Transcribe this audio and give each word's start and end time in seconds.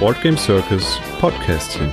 Boardgame 0.00 0.38
Circus 0.38 0.98
Podcastchen. 1.20 1.92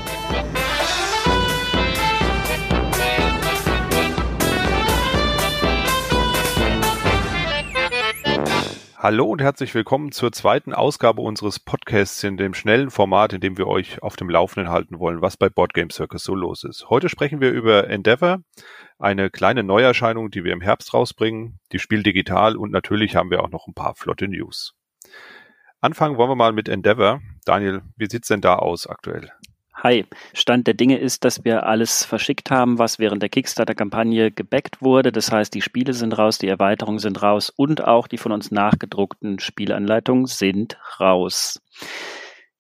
Hallo 8.98 9.26
und 9.26 9.42
herzlich 9.42 9.76
willkommen 9.76 10.14
zur 10.14 10.32
zweiten 10.32 10.74
Ausgabe 10.74 11.22
unseres 11.22 11.60
Podcasts 11.60 12.24
in 12.24 12.38
dem 12.38 12.54
schnellen 12.54 12.90
Format, 12.90 13.34
in 13.34 13.42
dem 13.42 13.58
wir 13.58 13.68
euch 13.68 14.02
auf 14.02 14.16
dem 14.16 14.30
Laufenden 14.30 14.72
halten 14.72 14.98
wollen, 15.00 15.22
was 15.22 15.36
bei 15.36 15.50
Boardgame 15.50 15.92
Circus 15.92 16.24
so 16.24 16.36
los 16.36 16.64
ist. 16.64 16.90
Heute 16.90 17.10
sprechen 17.10 17.42
wir 17.42 17.52
über 17.52 17.90
Endeavor, 17.90 18.40
eine 19.00 19.30
kleine 19.30 19.64
Neuerscheinung, 19.64 20.32
die 20.32 20.44
wir 20.44 20.54
im 20.54 20.62
Herbst 20.62 20.94
rausbringen, 20.94 21.60
die 21.72 21.80
Spiel 21.80 22.04
digital 22.04 22.56
und 22.56 22.72
natürlich 22.72 23.16
haben 23.16 23.30
wir 23.30 23.44
auch 23.44 23.50
noch 23.50 23.68
ein 23.68 23.74
paar 23.74 23.96
flotte 23.96 24.28
News. 24.28 24.74
Anfangen 25.82 26.18
wollen 26.18 26.30
wir 26.30 26.36
mal 26.36 26.54
mit 26.54 26.70
Endeavor. 26.70 27.22
Daniel, 27.46 27.82
wie 27.96 28.08
sieht's 28.10 28.28
denn 28.28 28.42
da 28.42 28.56
aus 28.56 28.88
aktuell? 28.88 29.32
Hi, 29.84 30.06
Stand 30.34 30.68
der 30.68 30.74
Dinge 30.74 30.98
ist, 30.98 31.26
dass 31.26 31.44
wir 31.44 31.68
alles 31.68 32.06
verschickt 32.06 32.50
haben, 32.50 32.80
was 32.80 32.98
während 32.98 33.22
der 33.22 33.30
Kickstarter-Kampagne 33.30 34.32
gebackt 34.32 34.82
wurde. 34.82 35.12
Das 35.12 35.32
heißt, 35.32 35.54
die 35.54 35.62
Spiele 35.62 35.94
sind 35.94 36.18
raus, 36.18 36.38
die 36.38 36.48
Erweiterungen 36.48 37.00
sind 37.00 37.22
raus 37.22 37.52
und 37.56 37.84
auch 37.84 38.08
die 38.08 38.18
von 38.18 38.32
uns 38.32 38.52
nachgedruckten 38.52 39.38
Spielanleitungen 39.38 40.26
sind 40.28 40.80
raus. 41.00 41.62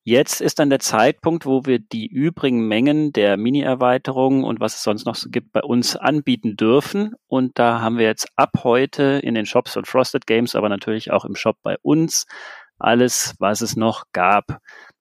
Jetzt 0.07 0.39
ist 0.39 0.59
dann 0.59 0.69
der 0.69 0.77
Zeitpunkt, 0.77 1.47
wo 1.47 1.65
wir 1.65 1.79
die 1.79 2.05
übrigen 2.05 2.67
Mengen 2.67 3.11
der 3.11 3.37
Mini-Erweiterungen 3.37 4.43
und 4.43 4.59
was 4.59 4.75
es 4.75 4.83
sonst 4.83 5.07
noch 5.07 5.15
so 5.15 5.31
gibt, 5.31 5.51
bei 5.51 5.61
uns 5.61 5.95
anbieten 5.95 6.55
dürfen. 6.55 7.15
Und 7.25 7.57
da 7.57 7.81
haben 7.81 7.97
wir 7.97 8.05
jetzt 8.05 8.27
ab 8.35 8.51
heute 8.63 9.19
in 9.23 9.33
den 9.33 9.47
Shops 9.47 9.75
und 9.77 9.87
Frosted 9.87 10.27
Games, 10.27 10.53
aber 10.53 10.69
natürlich 10.69 11.09
auch 11.09 11.25
im 11.25 11.35
Shop 11.35 11.57
bei 11.63 11.77
uns 11.81 12.27
alles, 12.77 13.33
was 13.39 13.61
es 13.61 13.75
noch 13.75 14.03
gab. 14.13 14.59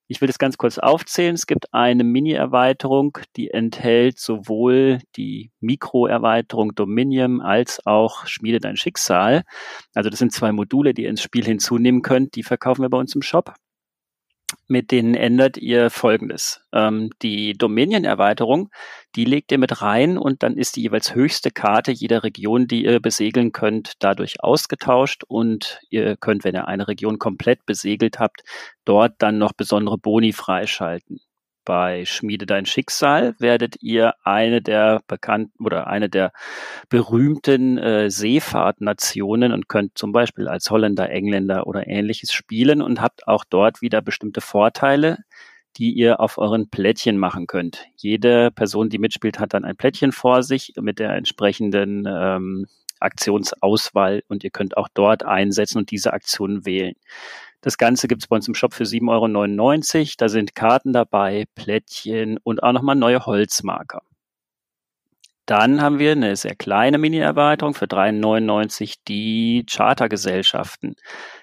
Ich 0.09 0.23
will 0.23 0.27
das 0.27 0.39
ganz 0.39 0.57
kurz 0.57 0.79
aufzählen. 0.79 1.35
Es 1.35 1.47
gibt 1.47 1.75
eine 1.75 2.03
Mini-Erweiterung, 2.03 3.19
die 3.37 3.51
enthält 3.51 4.19
sowohl 4.19 5.01
die 5.17 5.51
Mikro-Erweiterung 5.61 6.75
Dominion 6.75 7.43
als 7.43 7.85
auch 7.85 8.27
Schmiede 8.27 8.59
dein 8.59 8.79
Schicksal. 8.79 9.43
Also 9.95 10.09
das 10.09 10.19
sind 10.19 10.33
zwei 10.33 10.53
Module, 10.53 10.95
die 10.95 11.03
ihr 11.03 11.11
ins 11.11 11.21
Spiel 11.21 11.45
hinzunehmen 11.45 12.01
könnt. 12.01 12.37
Die 12.37 12.43
verkaufen 12.43 12.81
wir 12.81 12.89
bei 12.89 12.99
uns 12.99 13.15
im 13.15 13.21
Shop 13.21 13.53
mit 14.67 14.91
denen 14.91 15.15
ändert 15.15 15.57
ihr 15.57 15.91
Folgendes. 15.91 16.63
Ähm, 16.73 17.11
die 17.23 17.53
Dominion-Erweiterung, 17.53 18.71
die 19.17 19.25
legt 19.25 19.53
ihr 19.53 19.59
mit 19.59 19.83
rein 19.83 20.19
und 20.19 20.43
dann 20.43 20.57
ist 20.57 20.77
die 20.77 20.83
jeweils 20.83 21.15
höchste 21.15 21.51
Karte 21.51 21.93
jeder 21.93 22.25
Region, 22.25 22.67
die 22.67 22.85
ihr 22.85 23.01
besegeln 23.01 23.53
könnt, 23.53 23.95
dadurch 23.99 24.43
ausgetauscht 24.43 25.23
und 25.27 25.81
ihr 25.91 26.17
könnt, 26.17 26.45
wenn 26.45 26.55
ihr 26.55 26.69
eine 26.69 26.89
Region 26.89 27.19
komplett 27.19 27.67
besegelt 27.67 28.19
habt, 28.19 28.43
dort 28.85 29.15
dann 29.19 29.39
noch 29.39 29.53
besondere 29.53 29.99
Boni 29.99 30.33
freischalten 30.33 31.21
bei 31.65 32.05
Schmiede 32.05 32.47
dein 32.47 32.67
Schicksal 32.67 33.35
werdet 33.39 33.77
ihr 33.81 34.15
eine 34.25 34.63
der 34.63 35.03
bekannten 35.07 35.65
oder 35.65 35.87
eine 35.87 36.09
der 36.09 36.33
berühmten 36.89 37.79
äh, 37.79 38.11
Seefahrtnationen 38.11 39.53
und 39.53 39.69
könnt 39.69 39.97
zum 39.97 40.13
Beispiel 40.13 40.49
als 40.49 40.71
Holländer, 40.71 41.11
Engländer 41.11 41.67
oder 41.67 41.87
ähnliches 41.87 42.33
spielen 42.33 42.83
und 42.83 43.01
habt 43.01 43.27
auch 43.27 43.45
dort 43.45 43.83
wieder 43.83 44.03
bestimmte 44.03 44.41
Vorteile, 44.41 45.19
die 45.77 45.93
ihr 45.93 46.21
auf 46.21 46.39
euren 46.39 46.69
Plättchen 46.71 47.19
machen 47.19 47.47
könnt. 47.47 47.87
Jede 47.97 48.51
Person, 48.51 48.91
die 48.91 48.99
mitspielt, 48.99 49.41
hat 49.41 49.55
dann 49.55 49.65
ein 49.65 49.77
Plättchen 49.77 50.13
vor 50.13 50.43
sich 50.43 50.75
mit 50.81 50.99
der 50.99 51.11
entsprechenden 51.15 52.07
ähm, 52.07 52.67
Aktionsauswahl 53.01 54.23
und 54.29 54.45
ihr 54.45 54.51
könnt 54.51 54.77
auch 54.77 54.89
dort 54.93 55.25
einsetzen 55.25 55.79
und 55.79 55.91
diese 55.91 56.13
Aktionen 56.13 56.65
wählen. 56.65 56.95
Das 57.65 57.79
Ganze 57.79 58.09
gibt 58.09 58.23
es 58.23 58.29
bei 58.29 58.37
uns 58.37 58.47
im 58.47 58.55
Shop 58.55 58.75
für 58.75 58.85
7,99 58.85 59.99
Euro. 59.99 60.07
Da 60.19 60.29
sind 60.29 60.55
Karten 60.55 60.93
dabei, 60.93 61.47
Plättchen 61.55 62.37
und 62.43 62.63
auch 62.63 62.73
nochmal 62.73 62.95
neue 62.95 63.25
Holzmarker. 63.25 64.03
Dann 65.47 65.81
haben 65.81 65.99
wir 65.99 66.13
eine 66.13 66.37
sehr 66.37 66.57
kleine 66.57 66.99
Mini-Erweiterung 66.99 67.73
für 67.73 67.87
3,99 67.87 68.97
die 69.09 69.65
Chartergesellschaften. 69.67 70.97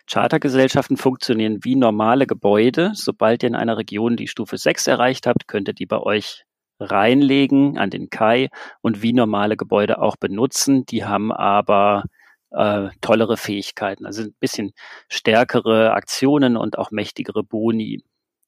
Chartergesellschaften 0.06 0.96
funktionieren 0.96 1.58
wie 1.64 1.76
normale 1.76 2.28
Gebäude. 2.28 2.92
Sobald 2.94 3.42
ihr 3.42 3.50
in 3.50 3.56
einer 3.56 3.78
Region 3.78 4.16
die 4.16 4.28
Stufe 4.28 4.60
6 4.60 4.86
erreicht 4.86 5.26
habt, 5.26 5.48
könnt 5.48 5.70
ihr 5.70 5.74
die 5.74 5.88
bei 5.88 5.98
euch 5.98 6.44
reinlegen 6.80 7.80
an 7.80 7.90
den 7.90 8.12
Kai 8.12 8.50
und 8.82 9.02
wie 9.02 9.14
normale 9.14 9.58
Gebäude 9.58 10.00
auch 10.00 10.18
benutzen. 10.18 10.86
Die 10.86 11.04
haben 11.04 11.32
aber 11.32 12.04
äh, 12.52 12.90
tollere 13.02 13.38
Fähigkeiten, 13.38 14.06
also 14.06 14.24
ein 14.24 14.36
bisschen 14.40 14.74
stärkere 15.10 15.94
Aktionen 15.94 16.58
und 16.58 16.78
auch 16.78 16.92
mächtigere 16.92 17.44
Boni. 17.44 18.04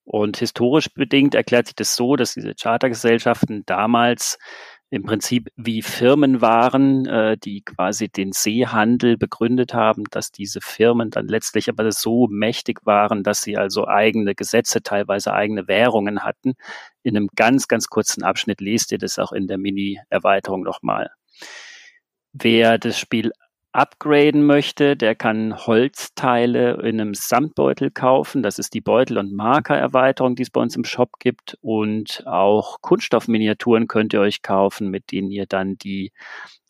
Und 0.06 0.38
historisch 0.38 0.94
bedingt 0.94 1.34
erklärt 1.34 1.68
sich 1.68 1.75
das 1.75 1.96
so, 1.96 2.16
dass 2.16 2.34
diese 2.34 2.53
Chartergesellschaften 2.56 3.63
damals 3.66 4.38
im 4.90 5.02
Prinzip 5.02 5.50
wie 5.56 5.81
Firmen 5.81 6.40
waren, 6.42 7.08
äh, 7.08 7.36
die 7.36 7.63
quasi 7.63 8.09
den 8.09 8.31
Seehandel 8.31 9.18
begründet 9.18 9.74
haben, 9.74 10.03
dass 10.12 10.31
diese 10.31 10.62
Firmen 10.62 11.09
dann 11.09 11.28
letztlich 11.28 11.68
aber 11.68 11.92
so 11.92 12.28
mächtig 12.28 12.86
waren, 12.86 13.24
dass 13.24 13.42
sie 13.42 13.58
also 13.58 13.88
eigene 13.88 14.36
Gesetze, 14.36 14.84
teilweise 14.84 15.34
eigene 15.34 15.68
Währungen 15.68 16.24
hatten. 16.24 16.53
In 17.02 17.18
einem 17.18 17.30
ganz, 17.36 17.68
ganz 17.68 17.88
kurzen 17.88 18.22
Abschnitt 18.22 18.62
lest 18.62 18.92
ihr 18.92 19.00
das 19.00 19.18
auch 19.18 19.31
in 19.31 19.47
der 19.47 19.58
Mini-Erweiterung 19.58 20.62
nochmal. 20.62 21.09
Wer 22.34 22.78
das 22.78 23.00
Spiel 23.00 23.31
upgraden 23.73 24.45
möchte, 24.45 24.95
der 24.95 25.16
kann 25.16 25.66
Holzteile 25.66 26.81
in 26.84 27.01
einem 27.01 27.13
Samtbeutel 27.13 27.91
kaufen. 27.91 28.44
Das 28.44 28.59
ist 28.59 28.73
die 28.73 28.81
Beutel- 28.81 29.17
und 29.17 29.34
Markererweiterung, 29.34 30.35
die 30.35 30.44
es 30.44 30.51
bei 30.51 30.61
uns 30.61 30.75
im 30.75 30.85
Shop 30.85 31.19
gibt. 31.19 31.57
Und 31.61 32.23
auch 32.28 32.81
Kunststoffminiaturen 32.81 33.88
könnt 33.88 34.13
ihr 34.13 34.22
euch 34.22 34.44
kaufen, 34.44 34.89
mit 34.89 35.12
denen 35.12 35.31
ihr 35.31 35.47
dann 35.47 35.78
die 35.78 36.12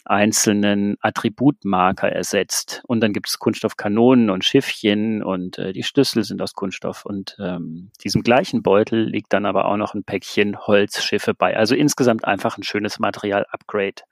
einzelnen 0.05 0.97
Attributmarker 1.01 2.09
ersetzt. 2.09 2.81
Und 2.87 3.01
dann 3.01 3.13
gibt 3.13 3.27
es 3.29 3.39
Kunststoffkanonen 3.39 4.29
und 4.29 4.43
Schiffchen 4.43 5.23
und 5.23 5.57
äh, 5.57 5.73
die 5.73 5.83
Schlüssel 5.83 6.23
sind 6.23 6.41
aus 6.41 6.53
Kunststoff. 6.53 7.05
Und 7.05 7.35
ähm, 7.39 7.91
diesem 8.03 8.21
gleichen 8.21 8.63
Beutel 8.63 9.03
liegt 9.03 9.33
dann 9.33 9.45
aber 9.45 9.65
auch 9.65 9.77
noch 9.77 9.93
ein 9.93 10.03
Päckchen 10.03 10.57
Holzschiffe 10.57 11.33
bei. 11.33 11.55
Also 11.55 11.75
insgesamt 11.75 12.25
einfach 12.25 12.57
ein 12.57 12.63
schönes 12.63 12.99
Material-Upgrade. 12.99 14.03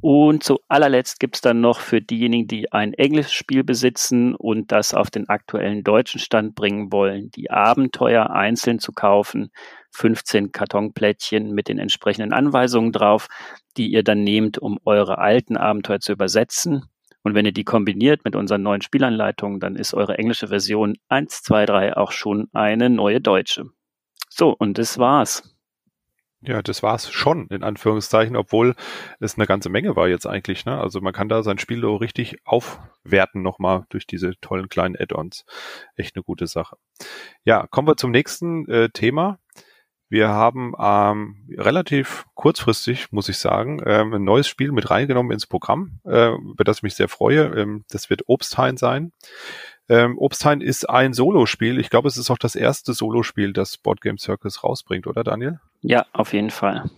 Und 0.00 0.44
zu 0.44 0.60
allerletzt 0.68 1.18
gibt 1.18 1.36
es 1.36 1.40
dann 1.40 1.60
noch 1.60 1.80
für 1.80 2.00
diejenigen, 2.00 2.46
die 2.46 2.72
ein 2.72 2.92
englisches 2.92 3.32
Spiel 3.32 3.64
besitzen 3.64 4.34
und 4.34 4.70
das 4.70 4.94
auf 4.94 5.10
den 5.10 5.28
aktuellen 5.28 5.82
deutschen 5.82 6.20
Stand 6.20 6.54
bringen 6.54 6.92
wollen, 6.92 7.30
die 7.30 7.50
Abenteuer 7.50 8.30
einzeln 8.30 8.78
zu 8.78 8.92
kaufen. 8.92 9.50
15 9.92 10.52
Kartonplättchen 10.52 11.52
mit 11.52 11.68
den 11.68 11.78
entsprechenden 11.78 12.32
Anweisungen 12.32 12.92
drauf, 12.92 13.28
die 13.76 13.88
ihr 13.88 14.02
dann 14.02 14.22
nehmt, 14.22 14.58
um 14.58 14.78
eure 14.84 15.18
alten 15.18 15.56
Abenteuer 15.56 16.00
zu 16.00 16.12
übersetzen. 16.12 16.84
Und 17.22 17.34
wenn 17.34 17.46
ihr 17.46 17.52
die 17.52 17.64
kombiniert 17.64 18.24
mit 18.24 18.36
unseren 18.36 18.62
neuen 18.62 18.82
Spielanleitungen, 18.82 19.58
dann 19.58 19.74
ist 19.74 19.94
eure 19.94 20.18
englische 20.18 20.48
Version 20.48 20.96
1, 21.08 21.42
2, 21.42 21.66
3 21.66 21.96
auch 21.96 22.12
schon 22.12 22.48
eine 22.52 22.90
neue 22.90 23.20
deutsche. 23.20 23.70
So, 24.28 24.54
und 24.56 24.78
das 24.78 24.98
war's. 24.98 25.55
Ja, 26.42 26.62
das 26.62 26.82
war's 26.82 27.10
schon, 27.10 27.48
in 27.48 27.62
Anführungszeichen, 27.62 28.36
obwohl 28.36 28.74
es 29.20 29.36
eine 29.36 29.46
ganze 29.46 29.68
Menge 29.70 29.96
war 29.96 30.06
jetzt 30.06 30.26
eigentlich. 30.26 30.64
Ne? 30.66 30.78
Also 30.78 31.00
man 31.00 31.12
kann 31.12 31.28
da 31.28 31.42
sein 31.42 31.58
Spiel 31.58 31.80
so 31.80 31.96
richtig 31.96 32.36
aufwerten 32.44 33.42
nochmal 33.42 33.86
durch 33.88 34.06
diese 34.06 34.32
tollen 34.40 34.68
kleinen 34.68 34.96
Add-ons. 34.96 35.44
Echt 35.96 36.14
eine 36.14 36.22
gute 36.22 36.46
Sache. 36.46 36.76
Ja, 37.44 37.66
kommen 37.66 37.88
wir 37.88 37.96
zum 37.96 38.10
nächsten 38.10 38.68
äh, 38.68 38.90
Thema. 38.90 39.38
Wir 40.08 40.28
haben 40.28 40.74
ähm, 40.78 41.48
relativ 41.56 42.26
kurzfristig, 42.34 43.10
muss 43.10 43.28
ich 43.28 43.38
sagen, 43.38 43.82
ähm, 43.84 44.12
ein 44.12 44.22
neues 44.22 44.46
Spiel 44.46 44.70
mit 44.70 44.88
reingenommen 44.88 45.32
ins 45.32 45.46
Programm, 45.46 45.98
äh, 46.04 46.30
über 46.32 46.62
das 46.62 46.78
ich 46.78 46.82
mich 46.84 46.94
sehr 46.94 47.08
freue. 47.08 47.46
Ähm, 47.60 47.84
das 47.88 48.08
wird 48.08 48.22
Obsthain 48.28 48.76
sein. 48.76 49.12
Ähm, 49.88 50.18
Obsthain 50.18 50.60
ist 50.60 50.88
ein 50.88 51.12
Solospiel. 51.12 51.78
Ich 51.78 51.90
glaube, 51.90 52.08
es 52.08 52.16
ist 52.16 52.30
auch 52.30 52.38
das 52.38 52.56
erste 52.56 52.92
Solospiel, 52.92 53.52
das 53.52 53.78
Board 53.78 54.00
Game 54.00 54.18
Circus 54.18 54.64
rausbringt, 54.64 55.06
oder 55.06 55.22
Daniel? 55.24 55.60
Ja, 55.80 56.06
auf 56.12 56.32
jeden 56.32 56.50
Fall. 56.50 56.90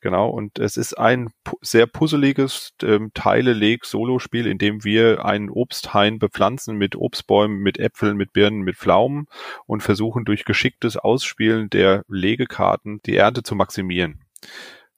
Genau, 0.00 0.30
und 0.30 0.58
es 0.58 0.76
ist 0.76 0.94
ein 0.94 1.28
sehr 1.60 1.86
puzzeliges 1.86 2.72
ähm, 2.82 3.10
Teile-Leg-Solospiel, 3.12 4.46
in 4.46 4.58
dem 4.58 4.84
wir 4.84 5.24
einen 5.24 5.50
Obsthain 5.50 6.18
bepflanzen 6.18 6.76
mit 6.76 6.96
Obstbäumen, 6.96 7.58
mit 7.58 7.78
Äpfeln, 7.78 8.16
mit 8.16 8.32
Birnen, 8.32 8.62
mit 8.62 8.76
Pflaumen 8.76 9.26
und 9.66 9.82
versuchen 9.82 10.24
durch 10.24 10.44
geschicktes 10.44 10.96
Ausspielen 10.96 11.68
der 11.68 12.04
Legekarten 12.08 13.00
die 13.04 13.16
Ernte 13.16 13.42
zu 13.42 13.54
maximieren. 13.54 14.20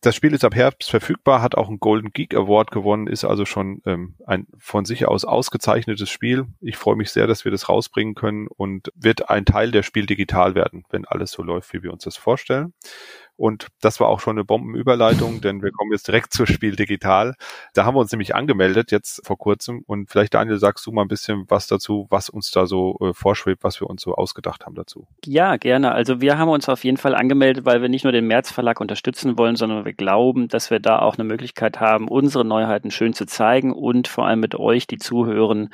Das 0.05 0.17
Spiel 0.17 0.35
ist 0.35 0.45
ab 0.45 0.57
Herbst 0.57 0.91
verfügbar, 0.91 1.43
hat 1.43 1.55
auch 1.55 1.69
einen 1.69 1.79
Golden 1.79 2.13
Geek 2.13 2.35
Award 2.35 2.73
gewonnen, 2.73 3.07
ist 3.07 3.25
also 3.25 3.45
schon 3.45 3.83
ähm, 3.87 4.17
ein 4.27 4.49
von 4.59 4.85
sich 4.85 5.07
aus 5.07 5.25
ausgezeichnetes 5.25 6.11
Spiel. 6.11 6.47
Ich 6.61 6.77
freue 6.77 6.97
mich 6.97 7.13
sehr, 7.13 7.29
dass 7.29 7.45
wir 7.45 7.53
das 7.53 7.69
rausbringen 7.69 8.17
können 8.17 8.49
und 8.49 8.91
wird 8.97 9.31
ein 9.31 9.45
Teil 9.45 9.71
der 9.71 9.85
Spiel 9.85 10.07
digital 10.07 10.57
werden, 10.57 10.85
wenn 10.91 11.05
alles 11.05 11.31
so 11.31 11.45
läuft, 11.45 11.73
wie 11.73 11.85
wir 11.85 11.93
uns 11.93 12.03
das 12.03 12.17
vorstellen. 12.17 12.73
Und 13.43 13.67
das 13.81 13.99
war 13.99 14.07
auch 14.07 14.21
schon 14.21 14.37
eine 14.37 14.45
Bombenüberleitung, 14.45 15.41
denn 15.41 15.65
wir 15.65 15.73
kommen 15.73 15.91
jetzt 15.91 16.07
direkt 16.07 16.33
zur 16.33 16.47
Spiel 16.47 16.77
Digital. 16.77 17.35
Da 17.75 17.85
haben 17.85 17.97
wir 17.97 17.99
uns 17.99 18.13
nämlich 18.13 18.37
angemeldet 18.37 18.93
jetzt 18.93 19.27
vor 19.27 19.37
kurzem. 19.37 19.83
Und 19.85 20.09
vielleicht, 20.09 20.35
Daniel, 20.35 20.61
sagst 20.61 20.87
du 20.87 20.93
mal 20.93 21.03
ein 21.03 21.09
bisschen 21.09 21.47
was 21.49 21.67
dazu, 21.67 22.07
was 22.09 22.29
uns 22.29 22.53
da 22.53 22.67
so 22.67 22.97
äh, 23.01 23.13
vorschwebt, 23.13 23.65
was 23.65 23.81
wir 23.81 23.91
uns 23.91 24.03
so 24.03 24.15
ausgedacht 24.15 24.65
haben 24.65 24.77
dazu. 24.77 25.09
Ja, 25.25 25.57
gerne. 25.57 25.91
Also 25.91 26.21
wir 26.21 26.39
haben 26.39 26.51
uns 26.51 26.69
auf 26.69 26.85
jeden 26.85 26.99
Fall 26.99 27.17
angemeldet, 27.17 27.65
weil 27.65 27.83
wir 27.83 27.89
nicht 27.89 28.05
nur 28.05 28.13
den 28.13 28.29
März 28.29 28.53
Verlag 28.53 28.81
unterstützen 28.81 29.37
wollen, 29.37 29.57
sondern 29.57 29.85
wir 29.85 29.93
glauben, 29.93 30.47
dass 30.47 30.71
wir 30.71 30.79
da 30.79 31.01
auch 31.01 31.17
eine 31.19 31.25
Möglichkeit 31.25 31.81
haben, 31.81 32.07
unsere 32.07 32.45
Neuheiten 32.45 32.93
schön 32.93 33.13
zu 33.13 33.27
zeigen 33.27 33.73
und 33.73 34.07
vor 34.07 34.25
allem 34.25 34.39
mit 34.39 34.55
euch, 34.55 34.87
die 34.87 34.99
zuhören, 34.99 35.71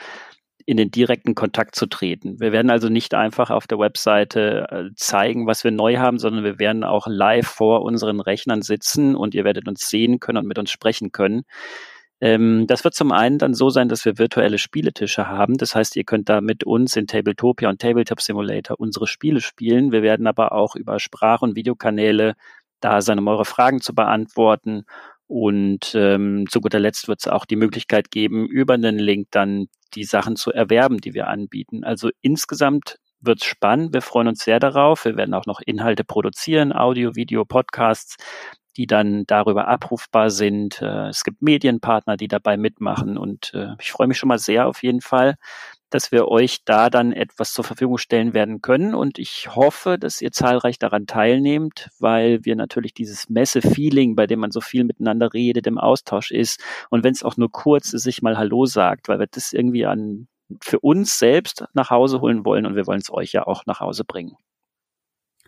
in 0.69 0.77
den 0.77 0.91
direkten 0.91 1.35
Kontakt 1.35 1.77
zu 1.77 1.87
treten. 1.87 2.41
Wir 2.41 2.53
werden 2.53 2.69
also 2.69 2.91
nicht 2.91 3.15
einfach 3.15 3.49
auf 3.49 3.67
der 3.67 3.79
Webseite 3.79 4.67
äh, 4.71 4.95
zeigen, 4.97 5.47
was 5.47 5.65
wir 5.65 5.71
neu 5.71 5.97
haben, 5.97 6.19
sondern 6.19 6.45
wir 6.45 6.59
werden 6.59 6.85
auch 6.85 7.07
live 7.07 7.47
vor 7.47 7.81
unseren 7.81 8.21
Rechnern 8.21 8.61
sitzen 8.61 9.17
und 9.17 9.35
ihr 9.35 9.45
werdet 9.45 9.67
uns 9.67 9.89
sehen 9.89 10.21
können 10.21 10.37
und 10.37 10.47
mit 10.47 10.59
uns 10.59 10.71
sprechen 10.71 11.11
können. 11.11 11.45
Ähm, 12.21 12.67
das 12.67 12.85
wird 12.85 12.93
zum 12.93 13.13
einen 13.13 13.39
dann 13.39 13.55
so 13.55 13.71
sein, 13.71 13.89
dass 13.89 14.05
wir 14.05 14.19
virtuelle 14.19 14.59
Spieletische 14.59 15.27
haben. 15.27 15.57
Das 15.57 15.75
heißt, 15.75 15.97
ihr 15.97 16.05
könnt 16.05 16.29
da 16.29 16.43
mit 16.43 16.65
uns 16.65 16.97
in 16.97 17.07
Tabletopia 17.07 17.71
und 17.71 17.81
Tabletop 17.81 18.21
Simulator 18.21 18.79
unsere 18.79 19.07
Spiele 19.07 19.41
spielen. 19.41 19.91
Wir 19.91 20.03
werden 20.03 20.27
aber 20.27 20.53
auch 20.53 20.77
über 20.77 21.01
Sprach- 21.01 21.41
und 21.41 21.57
Videokanäle 21.57 22.35
da 22.81 23.01
sein, 23.01 23.19
um 23.19 23.29
eure 23.29 23.47
Fragen 23.47 23.81
zu 23.81 23.95
beantworten 23.95 24.85
und 25.29 25.95
ähm, 25.95 26.47
zu 26.49 26.61
guter 26.61 26.81
Letzt 26.81 27.07
wird 27.07 27.21
es 27.21 27.29
auch 27.29 27.45
die 27.45 27.57
Möglichkeit 27.57 28.11
geben, 28.11 28.47
über 28.49 28.75
einen 28.75 28.99
Link 28.99 29.29
dann 29.31 29.69
die 29.95 30.05
Sachen 30.05 30.37
zu 30.37 30.53
erwerben, 30.53 31.01
die 31.01 31.15
wir 31.15 31.29
anbieten. 31.29 31.85
Also 31.85 32.11
insgesamt 32.23 32.99
wird 33.21 33.43
es 33.43 33.47
spannend. 33.47 33.93
Wir 33.93 34.01
freuen 34.03 34.29
uns 34.29 34.45
sehr 34.45 34.59
darauf. 34.59 35.05
Wir 35.05 35.17
werden 35.17 35.35
auch 35.35 35.47
noch 35.47 35.61
Inhalte 35.61 36.03
produzieren, 36.03 36.73
Audio, 36.73 37.15
Video, 37.15 37.45
Podcasts, 37.45 38.17
die 38.79 38.87
dann 38.87 39.25
darüber 39.27 39.69
abrufbar 39.69 40.31
sind. 40.31 40.81
Äh, 40.81 41.09
es 41.09 41.25
gibt 41.25 41.43
Medienpartner, 41.43 42.17
die 42.17 42.29
dabei 42.29 42.57
mitmachen 42.57 43.19
und 43.19 43.53
äh, 43.55 43.75
ich 43.81 43.93
freue 43.93 44.07
mich 44.07 44.19
schon 44.19 44.29
mal 44.29 44.39
sehr 44.39 44.67
auf 44.67 44.83
jeden 44.83 45.03
Fall, 45.03 45.35
dass 45.91 46.13
wir 46.13 46.29
euch 46.29 46.65
da 46.65 46.91
dann 46.91 47.13
etwas 47.13 47.53
zur 47.53 47.65
Verfügung 47.65 47.99
stellen 47.99 48.35
werden 48.35 48.61
können. 48.63 48.95
Und 48.95 49.19
ich 49.19 49.55
hoffe, 49.55 49.99
dass 49.99 50.21
ihr 50.21 50.33
zahlreich 50.33 50.79
daran 50.79 51.07
teilnehmt, 51.07 51.91
weil 51.99 52.45
wir 52.45 52.57
natürlich 52.57 52.95
dieses 52.95 53.29
Messe-Feeling, 53.29 54.17
bei 54.17 54.27
dem 54.27 54.41
man 54.41 54.51
so 54.51 54.61
viel 54.61 54.85
miteinander 54.85 55.33
redet, 55.33 55.67
im 55.67 55.79
Austausch 55.79 56.31
ist. 56.31 56.63
Und 56.91 57.05
wenn 57.05 57.13
es 57.13 57.23
auch 57.23 57.37
nur 57.37 57.51
kurz 57.51 57.93
ist, 57.93 58.03
sich 58.03 58.23
mal 58.23 58.39
Hallo 58.39 58.67
sagt, 58.67 59.09
weil 59.09 59.19
wir 59.19 59.27
das 59.27 59.53
irgendwie 59.53 59.87
an, 59.87 60.29
für 60.63 60.81
uns 60.81 61.19
selbst 61.19 61.65
nach 61.75 61.91
Hause 61.91 62.21
holen 62.21 62.45
wollen 62.45 62.67
und 62.67 62.75
wir 62.77 62.87
wollen 62.87 63.01
es 63.01 63.13
euch 63.13 63.33
ja 63.33 63.47
auch 63.47 63.67
nach 63.67 63.81
Hause 63.81 64.05
bringen. 64.05 64.37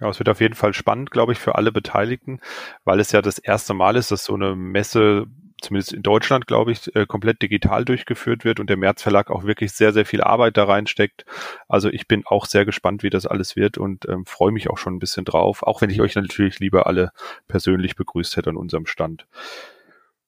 Ja, 0.00 0.08
es 0.08 0.18
wird 0.18 0.30
auf 0.30 0.40
jeden 0.40 0.54
Fall 0.54 0.72
spannend, 0.72 1.10
glaube 1.10 1.32
ich, 1.32 1.38
für 1.38 1.56
alle 1.56 1.72
Beteiligten, 1.72 2.40
weil 2.84 3.00
es 3.00 3.12
ja 3.12 3.20
das 3.20 3.38
erste 3.38 3.74
Mal 3.74 3.96
ist, 3.96 4.10
dass 4.10 4.24
so 4.24 4.34
eine 4.34 4.56
Messe 4.56 5.26
zumindest 5.60 5.92
in 5.92 6.02
Deutschland, 6.02 6.46
glaube 6.46 6.72
ich, 6.72 6.94
äh, 6.94 7.06
komplett 7.06 7.42
digital 7.42 7.84
durchgeführt 7.84 8.44
wird 8.44 8.60
und 8.60 8.68
der 8.68 8.76
März 8.76 9.02
Verlag 9.02 9.30
auch 9.30 9.44
wirklich 9.44 9.72
sehr, 9.72 9.92
sehr 9.92 10.04
viel 10.06 10.22
Arbeit 10.22 10.56
da 10.56 10.64
reinsteckt. 10.64 11.24
Also 11.68 11.88
ich 11.88 12.08
bin 12.08 12.24
auch 12.26 12.46
sehr 12.46 12.64
gespannt, 12.64 13.02
wie 13.02 13.10
das 13.10 13.26
alles 13.26 13.56
wird 13.56 13.78
und 13.78 14.08
ähm, 14.08 14.26
freue 14.26 14.52
mich 14.52 14.70
auch 14.70 14.78
schon 14.78 14.94
ein 14.94 14.98
bisschen 14.98 15.24
drauf, 15.24 15.62
auch 15.62 15.80
wenn 15.80 15.90
ich 15.90 16.00
euch 16.00 16.14
natürlich 16.14 16.60
lieber 16.60 16.86
alle 16.86 17.12
persönlich 17.48 17.96
begrüßt 17.96 18.36
hätte 18.36 18.50
an 18.50 18.56
unserem 18.56 18.86
Stand. 18.86 19.26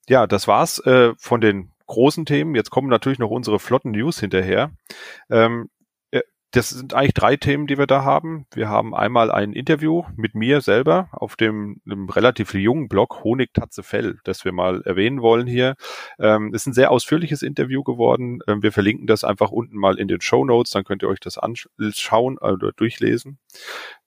Ja, 0.09 0.27
das 0.27 0.49
war's 0.49 0.79
äh, 0.81 1.13
von 1.17 1.41
den 1.41 1.71
großen 1.87 2.27
Themen. 2.27 2.55
Jetzt 2.55 2.71
kommen 2.71 2.89
natürlich 2.89 3.19
noch 3.19 3.31
unsere 3.31 3.59
flotten 3.59 3.93
News 3.93 4.19
hinterher. 4.19 4.73
Ähm, 5.31 5.69
das 6.53 6.69
sind 6.69 6.93
eigentlich 6.93 7.15
drei 7.15 7.37
Themen, 7.37 7.67
die 7.67 7.79
wir 7.79 7.87
da 7.87 8.05
haben. 8.05 8.47
Wir 8.53 8.69
haben 8.69 8.95
einmal 8.95 9.31
ein 9.31 9.55
Interview 9.55 10.05
mit 10.17 10.35
mir 10.35 10.61
selber 10.61 11.09
auf 11.11 11.35
dem 11.35 11.81
relativ 11.87 12.53
jungen 12.53 12.89
Blog 12.89 13.25
Honig 13.25 13.55
Tatze 13.55 13.83
Fell, 13.83 14.19
das 14.25 14.45
wir 14.45 14.53
mal 14.53 14.83
erwähnen 14.83 15.23
wollen 15.23 15.47
hier. 15.47 15.77
Ähm, 16.19 16.53
ist 16.53 16.67
ein 16.67 16.75
sehr 16.75 16.91
ausführliches 16.91 17.43
Interview 17.43 17.83
geworden. 17.83 18.41
Ähm, 18.47 18.63
wir 18.63 18.71
verlinken 18.71 19.07
das 19.07 19.25
einfach 19.25 19.51
unten 19.51 19.79
mal 19.79 19.99
in 19.99 20.09
den 20.09 20.21
Show 20.21 20.45
Notes, 20.45 20.73
dann 20.73 20.85
könnt 20.85 21.03
ihr 21.03 21.09
euch 21.09 21.21
das 21.21 21.39
anschauen 21.39 22.37
oder 22.37 22.73
durchlesen. 22.73 23.39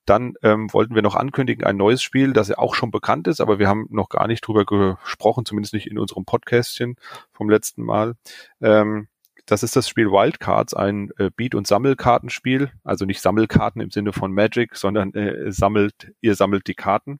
Dann 0.05 0.35
ähm, 0.43 0.71
wollten 0.71 0.93
wir 0.93 1.01
noch 1.01 1.15
ankündigen 1.15 1.65
ein 1.65 1.77
neues 1.77 2.03
Spiel, 2.03 2.33
das 2.33 2.49
ja 2.49 2.59
auch 2.59 2.75
schon 2.75 2.91
bekannt 2.91 3.27
ist, 3.27 3.41
aber 3.41 3.57
wir 3.57 3.67
haben 3.67 3.87
noch 3.89 4.09
gar 4.09 4.27
nicht 4.27 4.41
drüber 4.41 4.65
gesprochen, 4.65 5.45
zumindest 5.45 5.73
nicht 5.73 5.87
in 5.87 5.97
unserem 5.97 6.25
Podcastchen 6.25 6.95
vom 7.33 7.49
letzten 7.49 7.81
Mal. 7.81 8.13
Ähm, 8.61 9.07
das 9.45 9.63
ist 9.63 9.75
das 9.75 9.87
Spiel 9.87 10.11
Wildcards, 10.11 10.73
ein 10.73 11.11
äh, 11.17 11.29
Beat- 11.35 11.55
und 11.55 11.67
Sammelkartenspiel. 11.67 12.71
Also 12.83 13.05
nicht 13.05 13.21
Sammelkarten 13.21 13.81
im 13.81 13.91
Sinne 13.91 14.13
von 14.13 14.31
Magic, 14.31 14.75
sondern 14.75 15.13
äh, 15.13 15.51
sammelt, 15.51 16.11
ihr 16.21 16.35
sammelt 16.35 16.67
die 16.67 16.73
Karten. 16.73 17.19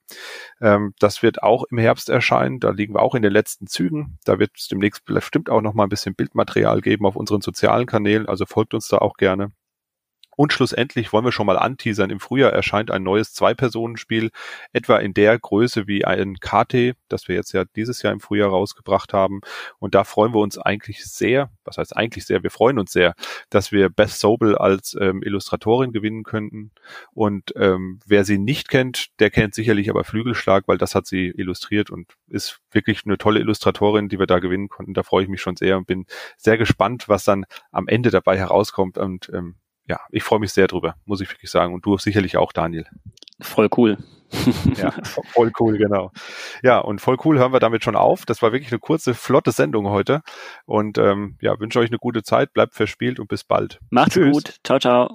Ähm, 0.62 0.94
das 1.00 1.22
wird 1.24 1.44
auch 1.44 1.64
im 1.70 1.78
Herbst 1.78 2.10
erscheinen. 2.10 2.60
Da 2.60 2.72
liegen 2.72 2.96
wir 2.96 3.02
auch 3.02 3.16
in 3.16 3.22
den 3.22 3.32
letzten 3.32 3.68
Zügen. 3.68 4.18
Da 4.26 4.40
wird 4.40 4.52
es 4.58 4.68
demnächst 4.68 5.06
bestimmt 5.06 5.50
auch 5.50 5.62
noch 5.62 5.74
mal 5.74 5.84
ein 5.84 5.90
bisschen 5.90 6.16
Bildmaterial 6.16 6.82
geben 6.82 7.06
auf 7.06 7.16
unseren 7.16 7.42
sozialen 7.42 7.86
Kanälen. 7.86 8.28
Also 8.28 8.46
folgt 8.46 8.74
uns 8.74 8.88
da 8.88 8.98
auch 8.98 9.16
gerne. 9.18 9.52
Und 10.36 10.54
schlussendlich 10.54 11.14
wollen 11.14 11.26
wir 11.26 11.32
schon 11.32 11.46
mal 11.46 11.58
anteasern. 11.58 12.10
Im 12.10 12.20
Frühjahr 12.20 12.54
erscheint 12.54 12.92
ein 12.92 13.04
neues 13.04 13.34
Zwei-Personen-Spiel, 13.34 14.32
etwa 14.74 14.98
in 14.98 15.14
der 15.14 15.38
Größe 15.40 15.88
wie 15.88 16.06
ein 16.06 16.36
KT, 16.40 16.96
das 17.10 17.28
wir 17.28 17.36
jetzt 17.36 17.54
ja 17.54 17.64
dieses 17.76 18.02
Jahr 18.02 18.14
im 18.14 18.20
Frühjahr 18.20 18.50
rausgebracht 18.50 19.14
haben. 19.14 19.42
Und 19.80 19.96
da 19.96 20.04
freuen 20.04 20.34
wir 20.34 20.40
uns 20.40 20.58
eigentlich 20.58 21.06
sehr, 21.06 21.50
was 21.64 21.78
heißt 21.78 21.96
eigentlich 21.96 22.26
sehr, 22.26 22.44
wir 22.44 22.52
freuen 22.52 22.80
uns 22.80 22.92
sehr, 22.92 23.16
dass 23.50 23.72
wir 23.72 23.90
Beth 23.90 24.10
Sobel 24.10 24.58
als 24.58 24.96
ähm, 25.00 25.22
Illustratorin 25.24 25.92
gewinnen 25.92 26.24
könnten. 26.24 26.72
Und 27.14 27.54
ähm, 27.56 28.00
wer 28.06 28.24
sie 28.26 28.38
nicht 28.38 28.70
kennt, 28.70 29.08
der 29.20 29.30
kennt 29.30 29.56
sicherlich 29.56 29.90
aber 29.90 30.04
Flügelschlag, 30.04 30.68
weil 30.68 30.78
das 30.78 30.96
hat 30.96 31.08
sie 31.08 31.28
illustriert 31.28 31.90
und 31.90 32.14
ist 32.28 32.60
wirklich 32.72 33.04
eine 33.06 33.18
tolle 33.18 33.40
Illustratorin, 33.40 34.10
die 34.10 34.20
wir 34.20 34.28
da 34.28 34.40
gewinnen 34.40 34.70
konnten. 34.70 34.94
Da 34.94 35.04
freue 35.04 35.24
ich 35.24 35.30
mich 35.30 35.42
schon 35.42 35.56
sehr 35.56 35.78
und 35.78 35.88
bin 35.88 36.06
sehr 36.38 36.58
gespannt, 36.58 37.08
was 37.08 37.24
dann 37.24 37.46
am 37.72 37.88
Ende 37.88 38.12
dabei 38.12 38.38
herauskommt. 38.38 38.98
Und 38.98 39.30
ähm, 39.34 39.56
ja, 39.88 40.00
ich 40.12 40.24
freue 40.24 40.40
mich 40.40 40.52
sehr 40.52 40.68
drüber, 40.68 40.96
muss 41.06 41.22
ich 41.22 41.30
wirklich 41.30 41.52
sagen. 41.52 41.74
Und 41.74 41.86
du 41.86 41.98
sicherlich 41.98 42.38
auch, 42.38 42.52
Daniel. 42.52 42.86
Voll 43.42 43.70
cool. 43.78 43.98
ja, 44.78 44.92
voll 45.34 45.52
cool, 45.60 45.78
genau. 45.78 46.12
Ja, 46.64 46.80
und 46.80 47.00
voll 47.00 47.18
cool 47.24 47.38
hören 47.38 47.54
wir 47.54 47.60
damit 47.60 47.84
schon 47.84 47.96
auf. 47.96 48.26
Das 48.26 48.42
war 48.42 48.52
wirklich 48.52 48.72
eine 48.72 48.80
kurze, 48.80 49.14
flotte 49.14 49.52
Sendung 49.52 49.88
heute. 49.90 50.22
Und 50.66 50.98
ähm, 50.98 51.38
ja, 51.42 51.60
wünsche 51.60 51.80
euch 51.80 51.90
eine 51.90 52.00
gute 52.00 52.24
Zeit, 52.24 52.54
bleibt 52.54 52.76
verspielt 52.76 53.20
und 53.20 53.28
bis 53.28 53.44
bald. 53.44 53.80
Macht's 53.90 54.16
Tschüss. 54.16 54.34
gut. 54.34 54.60
Ciao, 54.64 54.80
ciao. 54.80 55.12